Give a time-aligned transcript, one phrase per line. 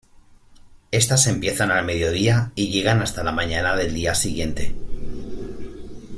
[0.91, 4.73] Estas empiezan al mediodía y llegan hasta la mañana del día siguiente.